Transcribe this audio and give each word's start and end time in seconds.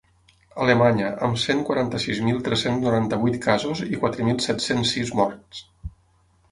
Alemanya, 0.63 1.09
amb 1.27 1.37
cent 1.41 1.61
quaranta-sis 1.67 2.21
mil 2.29 2.39
tres-cents 2.49 2.83
noranta-vuit 2.89 3.39
casos 3.45 3.85
i 3.93 4.01
quatre 4.05 4.27
mil 4.31 4.43
set-cents 4.49 4.97
sis 4.97 5.15
morts. 5.23 5.63